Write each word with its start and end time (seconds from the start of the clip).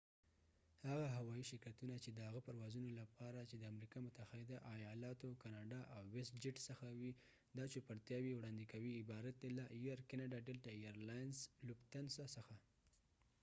هغه 0.87 1.07
هوایی 1.17 1.43
شرکتونه 1.51 1.95
چېد 2.03 2.17
هغه 2.27 2.39
پروازونو 2.47 2.89
لپاره 3.01 3.39
چې 3.49 3.55
د 3.57 3.63
امریکا 3.73 3.99
متحده 4.07 4.57
آیالاتو 4.75 5.29
کاناډا 5.41 5.81
او 5.95 6.01
ویست 6.15 6.33
جیټ 6.43 6.57
څخه 6.69 6.85
وي 6.99 7.11
دا 7.57 7.65
چوپرتیاوې 7.73 8.33
وړاندې 8.35 8.65
کوي 8.73 8.91
عبارت 9.01 9.35
دي 9.43 9.49
له 9.57 9.65
air 9.81 9.99
canada 10.09 10.37
delta 10.47 10.69
air 10.83 10.95
lines 11.09 11.37
lufthansa 11.67 12.25
څخه 12.35 12.55